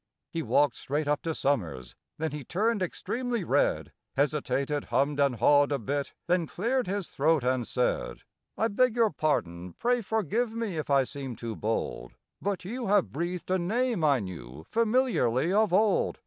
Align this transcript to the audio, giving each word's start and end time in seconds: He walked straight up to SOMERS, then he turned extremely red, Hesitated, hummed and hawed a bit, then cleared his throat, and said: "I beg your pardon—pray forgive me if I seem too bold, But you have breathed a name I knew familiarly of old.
He 0.31 0.41
walked 0.41 0.75
straight 0.77 1.07
up 1.07 1.21
to 1.21 1.35
SOMERS, 1.35 1.93
then 2.17 2.31
he 2.31 2.43
turned 2.43 2.81
extremely 2.81 3.43
red, 3.43 3.93
Hesitated, 4.15 4.85
hummed 4.85 5.19
and 5.19 5.35
hawed 5.35 5.71
a 5.71 5.77
bit, 5.77 6.15
then 6.25 6.47
cleared 6.47 6.87
his 6.87 7.09
throat, 7.09 7.43
and 7.43 7.67
said: 7.67 8.21
"I 8.57 8.69
beg 8.69 8.95
your 8.95 9.11
pardon—pray 9.11 10.01
forgive 10.01 10.55
me 10.55 10.77
if 10.79 10.89
I 10.89 11.03
seem 11.03 11.35
too 11.35 11.55
bold, 11.55 12.13
But 12.41 12.65
you 12.65 12.87
have 12.87 13.11
breathed 13.11 13.51
a 13.51 13.59
name 13.59 14.03
I 14.03 14.21
knew 14.21 14.65
familiarly 14.67 15.53
of 15.53 15.71
old. 15.71 16.17